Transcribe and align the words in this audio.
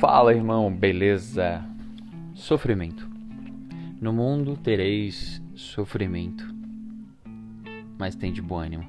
Fala, 0.00 0.32
irmão, 0.32 0.74
beleza? 0.74 1.62
Sofrimento. 2.32 3.06
No 4.00 4.14
mundo 4.14 4.56
tereis 4.56 5.42
sofrimento, 5.54 6.42
mas 7.98 8.14
tem 8.14 8.32
de 8.32 8.40
bom 8.40 8.58
ânimo. 8.58 8.88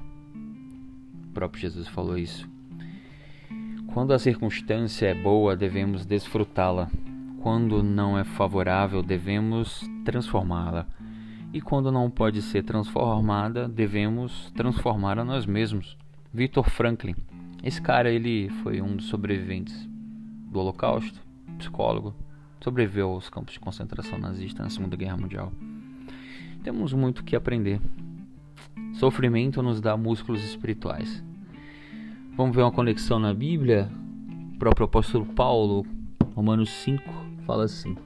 O 1.26 1.32
próprio 1.34 1.60
Jesus 1.60 1.86
falou 1.86 2.16
isso. 2.16 2.48
Quando 3.92 4.14
a 4.14 4.18
circunstância 4.18 5.08
é 5.08 5.14
boa, 5.14 5.54
devemos 5.54 6.06
desfrutá-la. 6.06 6.90
Quando 7.42 7.82
não 7.82 8.18
é 8.18 8.24
favorável, 8.24 9.02
devemos 9.02 9.86
transformá-la. 10.06 10.86
E 11.52 11.60
quando 11.60 11.92
não 11.92 12.10
pode 12.10 12.40
ser 12.40 12.62
transformada, 12.62 13.68
devemos 13.68 14.50
transformar 14.52 15.18
a 15.18 15.24
nós 15.26 15.44
mesmos. 15.44 15.94
Victor 16.32 16.70
Franklin. 16.70 17.16
Esse 17.62 17.82
cara, 17.82 18.10
ele 18.10 18.48
foi 18.62 18.80
um 18.80 18.96
dos 18.96 19.08
sobreviventes 19.08 19.91
do 20.52 20.60
Holocausto, 20.60 21.18
psicólogo, 21.58 22.14
sobreviveu 22.62 23.08
aos 23.08 23.28
campos 23.30 23.54
de 23.54 23.60
concentração 23.60 24.18
nazista 24.18 24.62
na 24.62 24.68
Segunda 24.68 24.94
Guerra 24.94 25.16
Mundial. 25.16 25.52
Temos 26.62 26.92
muito 26.92 27.24
que 27.24 27.34
aprender. 27.34 27.80
Sofrimento 28.92 29.62
nos 29.62 29.80
dá 29.80 29.96
músculos 29.96 30.44
espirituais. 30.44 31.24
Vamos 32.36 32.54
ver 32.54 32.62
uma 32.62 32.70
conexão 32.70 33.18
na 33.18 33.32
Bíblia? 33.32 33.90
O 34.54 34.58
próprio 34.58 34.84
apóstolo 34.84 35.26
Paulo, 35.26 35.84
Romanos 36.34 36.70
5, 36.70 37.02
fala 37.46 37.64
assim: 37.64 37.96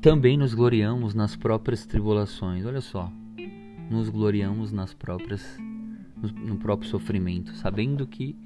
Também 0.00 0.36
nos 0.36 0.54
gloriamos 0.54 1.14
nas 1.14 1.34
próprias 1.34 1.86
tribulações. 1.86 2.64
Olha 2.64 2.80
só, 2.80 3.10
nos 3.90 4.08
gloriamos 4.08 4.70
nas 4.70 4.94
próprias 4.94 5.58
no 6.44 6.56
próprio 6.56 6.88
sofrimento, 6.88 7.52
sabendo 7.56 8.06
que 8.06 8.36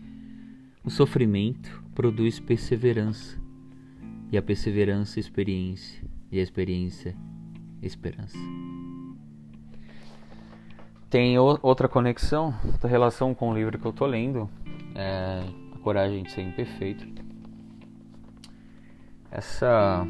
o 0.87 0.91
sofrimento 0.91 1.83
produz 1.97 2.39
perseverança, 2.39 3.37
e 4.31 4.39
a 4.39 4.42
perseverança, 4.42 5.19
experiência, 5.19 6.01
e 6.31 6.39
a 6.39 6.43
experiência, 6.43 7.17
esperança. 7.83 8.39
Tem 11.11 11.37
outra 11.39 11.89
conexão, 11.89 12.55
outra 12.65 12.89
relação 12.89 13.34
com 13.34 13.51
o 13.51 13.55
livro 13.55 13.78
que 13.81 13.84
eu 13.84 13.91
estou 13.91 14.06
lendo, 14.06 14.48
é 14.95 15.43
A 15.75 15.78
Coragem 15.78 16.23
de 16.23 16.31
Ser 16.31 16.43
Imperfeito. 16.43 17.05
Essa, 19.28 20.06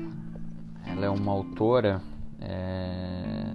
ela 0.86 1.06
é 1.06 1.10
uma 1.10 1.32
autora, 1.32 2.02
é, 2.38 3.54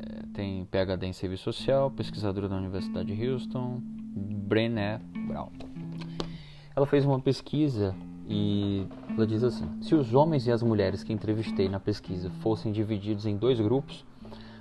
é 0.00 0.22
tem 0.34 0.66
PhD 0.66 1.06
em 1.06 1.12
Serviço 1.14 1.44
Social, 1.44 1.90
pesquisadora 1.90 2.46
da 2.46 2.56
Universidade 2.56 3.14
de 3.14 3.26
Houston, 3.26 3.80
Brené 3.80 5.00
Brown. 5.26 5.65
Ela 6.76 6.84
fez 6.84 7.06
uma 7.06 7.18
pesquisa 7.18 7.94
e 8.28 8.86
ela 9.08 9.26
diz 9.26 9.42
assim: 9.42 9.66
se 9.80 9.94
os 9.94 10.12
homens 10.12 10.46
e 10.46 10.52
as 10.52 10.62
mulheres 10.62 11.02
que 11.02 11.10
entrevistei 11.10 11.70
na 11.70 11.80
pesquisa 11.80 12.28
fossem 12.42 12.70
divididos 12.70 13.24
em 13.24 13.34
dois 13.34 13.58
grupos, 13.58 14.04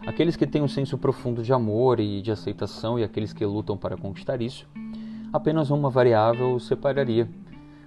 aqueles 0.08 0.38
que 0.38 0.48
têm 0.48 0.62
um 0.62 0.68
senso 0.70 0.98
profundo 0.98 1.44
de 1.44 1.52
amor 1.52 2.00
e 2.00 2.22
de 2.22 2.32
aceitação 2.32 2.98
e 2.98 3.04
aqueles 3.04 3.34
que 3.34 3.46
lutam 3.46 3.76
para 3.76 3.98
conquistar 3.98 4.42
isso, 4.42 4.66
apenas 5.34 5.70
uma 5.70 5.90
variável 5.90 6.56
os 6.56 6.66
separaria. 6.66 7.30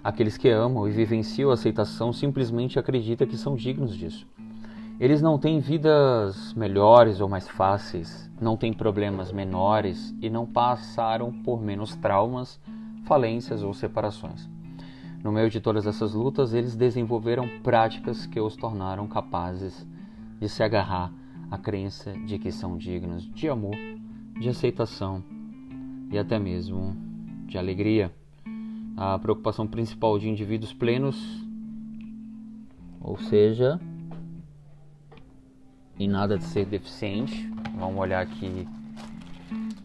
Aqueles 0.04 0.36
que 0.36 0.50
amam 0.50 0.86
e 0.86 0.92
vivenciam 0.92 1.50
a 1.50 1.54
aceitação 1.54 2.12
simplesmente 2.12 2.78
acreditam 2.78 3.26
que 3.26 3.36
são 3.38 3.56
dignos 3.56 3.96
disso. 3.96 4.26
Eles 5.00 5.22
não 5.22 5.38
têm 5.38 5.58
vidas 5.58 6.52
melhores 6.52 7.22
ou 7.22 7.30
mais 7.30 7.48
fáceis, 7.48 8.30
não 8.38 8.58
têm 8.58 8.74
problemas 8.74 9.32
menores 9.32 10.14
e 10.20 10.28
não 10.28 10.44
passaram 10.44 11.32
por 11.32 11.62
menos 11.62 11.96
traumas 11.96 12.60
falências 13.08 13.62
ou 13.62 13.72
separações. 13.72 14.48
No 15.24 15.32
meio 15.32 15.48
de 15.48 15.60
todas 15.60 15.86
essas 15.86 16.12
lutas, 16.12 16.52
eles 16.52 16.76
desenvolveram 16.76 17.48
práticas 17.62 18.26
que 18.26 18.38
os 18.38 18.54
tornaram 18.54 19.08
capazes 19.08 19.86
de 20.38 20.48
se 20.48 20.62
agarrar 20.62 21.10
à 21.50 21.56
crença 21.56 22.12
de 22.12 22.38
que 22.38 22.52
são 22.52 22.76
dignos 22.76 23.24
de 23.32 23.48
amor, 23.48 23.74
de 24.38 24.48
aceitação 24.48 25.24
e 26.12 26.18
até 26.18 26.38
mesmo 26.38 26.94
de 27.46 27.56
alegria. 27.56 28.12
A 28.96 29.18
preocupação 29.18 29.66
principal 29.66 30.18
de 30.18 30.28
indivíduos 30.28 30.74
plenos, 30.74 31.16
ou 33.00 33.16
seja, 33.16 33.80
em 35.98 36.08
nada 36.08 36.36
de 36.36 36.44
ser 36.44 36.66
deficiente. 36.66 37.50
Vamos 37.78 37.98
olhar 37.98 38.20
aqui 38.20 38.68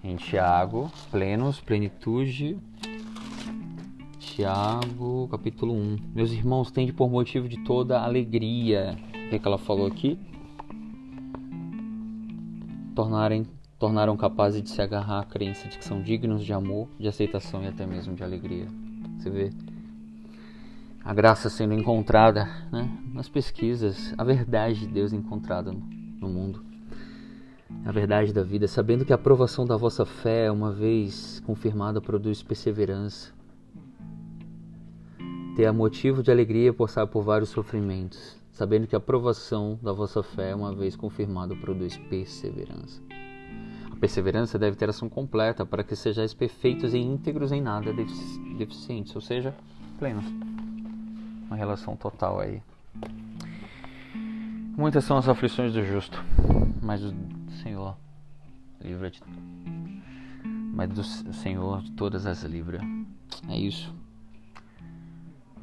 em 0.04 0.16
Tiago, 0.18 0.92
plenos, 1.10 1.62
plenitude, 1.62 2.60
Tiago, 4.36 5.28
capítulo 5.28 5.76
1. 5.76 5.98
Meus 6.16 6.32
irmãos, 6.32 6.72
tende 6.72 6.92
por 6.92 7.08
motivo 7.08 7.48
de 7.48 7.64
toda 7.64 8.02
alegria. 8.02 8.98
O 8.98 9.30
que, 9.30 9.36
é 9.36 9.38
que 9.38 9.48
ela 9.48 9.60
falou 9.60 9.86
aqui? 9.86 10.20
Tornarem, 12.96 13.46
tornaram 13.78 14.18
capazes 14.18 14.64
de 14.64 14.72
se 14.72 14.82
agarrar 14.82 15.20
à 15.20 15.24
crença 15.24 15.68
de 15.68 15.78
que 15.78 15.86
são 15.86 16.02
dignos 16.02 16.44
de 16.44 16.52
amor, 16.52 16.88
de 17.00 17.08
aceitação 17.08 17.64
e 17.64 17.68
até 17.68 17.86
mesmo 17.86 18.16
de 18.16 18.24
alegria. 18.24 18.66
Você 19.20 19.30
vê? 19.30 19.52
A 21.06 21.14
graça 21.14 21.48
sendo 21.48 21.76
encontrada 21.76 22.46
né? 22.72 22.90
nas 23.14 23.30
pesquisas, 23.30 24.16
a 24.18 24.24
verdade 24.24 24.80
de 24.80 24.88
Deus 24.88 25.14
encontrada 25.14 25.72
no, 25.72 26.28
mundo. 26.28 26.66
A 27.86 27.92
verdade 27.92 28.34
da 28.34 28.42
vida, 28.42 28.68
sabendo 28.68 29.06
que 29.06 29.14
a 29.14 29.16
aprovação 29.16 29.64
da 29.64 29.78
vossa 29.78 30.08
fé, 30.08 30.50
uma 30.50 30.72
vez 30.72 31.40
confirmada, 31.46 32.02
produz 32.02 32.42
perseverança 32.42 33.43
ter 35.56 35.72
motivo 35.72 36.24
de 36.24 36.32
alegria 36.32 36.74
por 36.74 36.88
passar 36.88 37.06
por 37.08 37.24
vários 37.24 37.50
sofrimentos, 37.50 38.36
sabendo 38.52 38.88
que 38.88 38.96
a 38.96 39.00
provação 39.00 39.80
da 39.82 39.92
vossa 39.92 40.24
fé, 40.24 40.56
uma 40.56 40.74
vez 40.74 40.96
confirmada, 40.96 41.56
produz 41.56 41.96
perseverança. 42.10 43.02
A 43.92 43.96
perseverança 43.96 44.58
deve 44.58 44.76
ter 44.76 44.90
ação 44.90 45.08
completa 45.08 45.66
para 45.66 45.84
que 45.84 45.96
sejais 45.96 46.34
perfeitos 46.34 46.94
e 46.94 46.98
íntegros 46.98 47.52
em 47.52 47.62
nada 47.62 47.94
deficientes, 48.58 49.16
ou 49.16 49.22
seja, 49.22 49.56
plenos. 50.00 50.26
Uma 51.48 51.56
relação 51.56 51.96
total 51.96 52.40
aí. 52.40 52.62
Muitas 54.76 55.04
são 55.04 55.18
as 55.18 55.30
aflições 55.30 55.72
do 55.74 55.84
justo, 55.84 56.24
mas 56.82 57.04
o 57.04 57.14
Senhor 57.62 57.96
livra 58.82 59.10
de 59.10 59.22
mas 60.74 60.90
do 60.90 61.04
Senhor 61.04 61.84
de 61.84 61.92
todas 61.92 62.26
as 62.26 62.42
livra. 62.44 62.82
É 63.48 63.56
isso. 63.56 63.94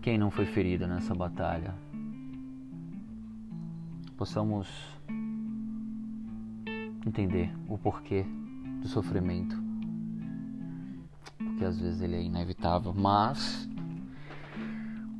Quem 0.03 0.17
não 0.17 0.31
foi 0.31 0.47
ferido 0.47 0.87
nessa 0.87 1.15
batalha? 1.15 1.75
Possamos 4.17 4.69
entender 7.07 7.55
o 7.69 7.77
porquê 7.77 8.25
do 8.81 8.89
sofrimento. 8.89 9.57
Porque 11.37 11.65
às 11.65 11.79
vezes 11.79 12.01
ele 12.01 12.17
é 12.17 12.23
inevitável, 12.23 12.95
mas 12.95 13.69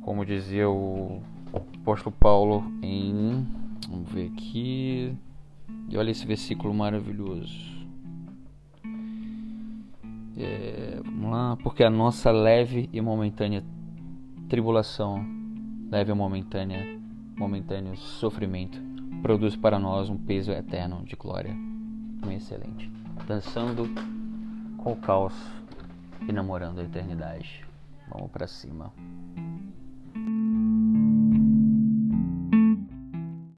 como 0.01 0.25
dizia 0.25 0.67
o 0.67 1.21
apóstolo 1.53 2.15
Paulo 2.19 2.63
em 2.81 3.45
vamos 3.87 4.11
ver 4.11 4.31
aqui. 4.31 5.15
E 5.89 5.97
olha 5.97 6.09
esse 6.09 6.25
versículo 6.25 6.73
maravilhoso. 6.73 7.71
É, 10.37 10.99
vamos 11.03 11.31
lá, 11.31 11.57
porque 11.57 11.83
a 11.83 11.89
nossa 11.89 12.31
leve 12.31 12.89
e 12.91 12.99
momentânea 12.99 13.63
tribulação, 14.51 15.25
leve 15.89 16.13
momentânea, 16.13 16.99
momentâneo 17.37 17.95
sofrimento, 17.95 18.81
produz 19.21 19.55
para 19.55 19.79
nós 19.79 20.09
um 20.09 20.17
peso 20.17 20.51
eterno 20.51 21.05
de 21.05 21.15
glória. 21.15 21.55
Um 22.21 22.29
excelente. 22.29 22.91
Dançando 23.25 23.87
com 24.77 24.91
o 24.91 24.97
caos 24.97 25.33
e 26.27 26.33
namorando 26.33 26.79
a 26.79 26.83
eternidade. 26.83 27.65
Vamos 28.09 28.29
para 28.29 28.45
cima. 28.45 28.91